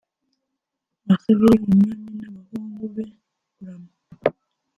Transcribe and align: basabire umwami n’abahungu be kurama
basabire 1.07 1.57
umwami 1.65 2.05
n’abahungu 2.19 2.83
be 2.93 3.05
kurama 3.53 3.91